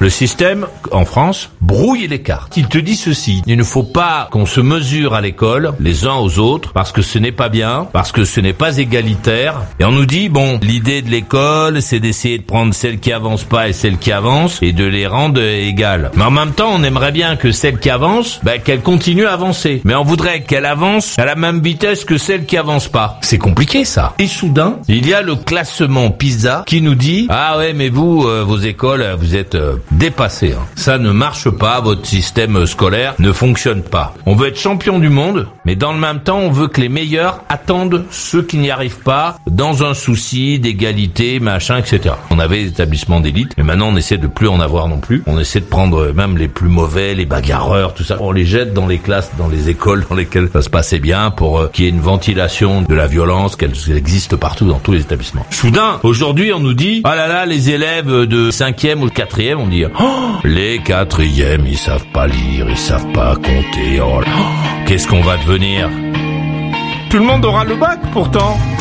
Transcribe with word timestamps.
Le 0.00 0.10
système, 0.10 0.66
en 0.92 1.04
France, 1.04 1.50
brouille 1.60 2.06
les 2.06 2.22
cartes. 2.22 2.56
Il 2.56 2.68
te 2.68 2.78
dit 2.78 2.94
ceci. 2.94 3.42
Il 3.46 3.56
ne 3.56 3.64
faut 3.64 3.82
pas 3.82 4.28
qu'on 4.30 4.46
se 4.46 4.60
mesure 4.60 5.12
à 5.12 5.20
l'école, 5.20 5.72
les 5.80 6.06
uns 6.06 6.14
aux 6.14 6.38
autres, 6.38 6.72
parce 6.72 6.92
que 6.92 7.02
ce 7.02 7.18
n'est 7.18 7.32
pas 7.32 7.48
bien, 7.48 7.88
parce 7.92 8.12
que 8.12 8.24
ce 8.24 8.40
n'est 8.40 8.52
pas 8.52 8.78
égalitaire. 8.78 9.62
Et 9.80 9.84
on 9.84 9.90
nous 9.90 10.06
dit, 10.06 10.28
bon, 10.28 10.60
l'idée 10.62 11.02
de 11.02 11.10
l'école, 11.10 11.82
c'est 11.82 11.98
d'essayer 11.98 12.38
de 12.38 12.44
prendre 12.44 12.72
celles 12.74 13.00
qui 13.00 13.12
avancent 13.12 13.42
pas 13.42 13.68
et 13.68 13.72
celles 13.72 13.98
qui 13.98 14.12
avancent, 14.12 14.62
et 14.62 14.72
de 14.72 14.84
les 14.84 15.08
rendre 15.08 15.40
égales. 15.42 16.12
Mais 16.14 16.24
en 16.24 16.30
même 16.30 16.52
temps, 16.52 16.70
on 16.72 16.84
aimerait 16.84 17.12
bien 17.12 17.34
que 17.34 17.50
celles 17.50 17.80
qui 17.80 17.90
avancent, 17.90 18.38
ben, 18.44 18.60
qu'elles 18.60 18.82
continuent 18.82 19.26
à 19.26 19.32
avancer. 19.32 19.80
Mais 19.84 19.96
on 19.96 20.04
voudrait 20.04 20.42
qu'elles 20.42 20.66
avancent 20.66 21.18
à 21.18 21.24
la 21.24 21.34
même 21.34 21.60
vitesse 21.60 22.04
que 22.04 22.18
celles 22.18 22.46
qui 22.46 22.56
avancent 22.56 22.88
pas. 22.88 23.18
C'est 23.22 23.38
compliqué, 23.38 23.84
ça. 23.84 24.14
Et 24.20 24.28
soudain, 24.28 24.76
il 24.86 25.08
y 25.08 25.12
a 25.12 25.22
le 25.22 25.34
classement 25.34 26.12
PISA 26.12 26.62
qui 26.68 26.82
nous 26.82 26.94
dit, 26.94 27.26
ah 27.30 27.58
ouais, 27.58 27.72
mais 27.72 27.88
vous, 27.88 28.24
euh, 28.26 28.44
vos 28.44 28.58
écoles, 28.58 29.04
vous 29.18 29.34
êtes 29.34 29.56
euh, 29.56 29.74
dépassé. 29.90 30.52
hein. 30.52 30.64
Ça 30.74 30.98
ne 30.98 31.10
marche 31.12 31.50
pas, 31.50 31.80
votre 31.80 32.06
système 32.06 32.66
scolaire 32.66 33.14
ne 33.18 33.32
fonctionne 33.32 33.82
pas. 33.82 34.14
On 34.26 34.34
veut 34.34 34.48
être 34.48 34.58
champion 34.58 34.98
du 34.98 35.08
monde, 35.08 35.46
mais 35.64 35.76
dans 35.76 35.92
le 35.92 35.98
même 35.98 36.20
temps, 36.20 36.38
on 36.38 36.50
veut 36.50 36.68
que 36.68 36.80
les 36.80 36.88
meilleurs 36.88 37.42
attendent 37.48 38.04
ceux 38.10 38.42
qui 38.42 38.58
n'y 38.58 38.70
arrivent 38.70 39.02
pas 39.02 39.38
dans 39.46 39.84
un 39.84 39.94
souci 39.94 40.58
d'égalité, 40.58 41.40
machin, 41.40 41.78
etc. 41.78 42.14
On 42.30 42.38
avait 42.38 42.62
des 42.64 42.68
établissements 42.68 43.20
d'élite, 43.20 43.52
mais 43.56 43.64
maintenant 43.64 43.88
on 43.88 43.96
essaie 43.96 44.18
de 44.18 44.26
plus 44.26 44.48
en 44.48 44.60
avoir 44.60 44.88
non 44.88 44.98
plus. 44.98 45.22
On 45.26 45.38
essaie 45.38 45.60
de 45.60 45.64
prendre 45.66 46.12
même 46.12 46.36
les 46.38 46.48
plus 46.48 46.68
mauvais, 46.68 47.14
les 47.14 47.26
bagarreurs, 47.26 47.94
tout 47.94 48.04
ça. 48.04 48.16
On 48.20 48.32
les 48.32 48.44
jette 48.44 48.74
dans 48.74 48.86
les 48.86 48.98
classes, 48.98 49.30
dans 49.38 49.48
les 49.48 49.68
écoles 49.68 50.04
dans 50.08 50.16
lesquelles 50.16 50.48
ça 50.52 50.62
se 50.62 50.70
passait 50.70 50.98
bien 50.98 51.30
pour 51.30 51.58
euh, 51.58 51.70
qu'il 51.72 51.84
y 51.84 51.88
ait 51.88 51.90
une 51.90 52.00
ventilation 52.00 52.82
de 52.82 52.94
la 52.94 53.06
violence, 53.06 53.56
qu'elle 53.56 53.72
existe 53.94 54.36
partout 54.36 54.66
dans 54.66 54.78
tous 54.78 54.92
les 54.92 55.00
établissements. 55.00 55.46
Soudain, 55.50 55.98
aujourd'hui, 56.02 56.52
on 56.52 56.60
nous 56.60 56.74
dit, 56.74 57.02
ah 57.04 57.14
là 57.14 57.28
là, 57.28 57.46
les 57.46 57.70
élèves 57.70 58.06
de 58.26 58.50
cinquième 58.50 59.02
ou 59.02 59.08
de 59.08 59.14
quatrième, 59.14 59.60
on 59.60 59.66
dit, 59.66 59.77
les 60.44 60.78
quatrièmes, 60.78 61.66
ils 61.66 61.78
savent 61.78 62.06
pas 62.12 62.26
lire, 62.26 62.66
ils 62.68 62.76
savent 62.76 63.10
pas 63.12 63.34
compter, 63.36 64.00
oh, 64.02 64.20
qu'est-ce 64.86 65.06
qu'on 65.06 65.20
va 65.20 65.36
devenir? 65.36 65.88
Tout 67.10 67.18
le 67.18 67.24
monde 67.24 67.44
aura 67.44 67.64
le 67.64 67.74
bac 67.74 68.00
pourtant. 68.12 68.58